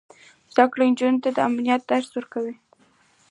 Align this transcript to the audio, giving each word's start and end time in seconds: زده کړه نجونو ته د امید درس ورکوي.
زده 0.53 0.65
کړه 0.71 0.83
نجونو 0.91 1.19
ته 1.23 1.29
د 1.33 1.37
امید 1.47 1.81
درس 1.91 2.09
ورکوي. 2.15 2.55